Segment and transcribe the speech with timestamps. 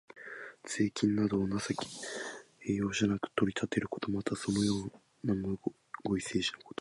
[0.65, 1.59] 税金などを情
[2.63, 4.09] け容赦なく取り立てること。
[4.09, 4.91] また、そのよう
[5.27, 5.59] なむ
[6.03, 6.69] ごい政治のこと。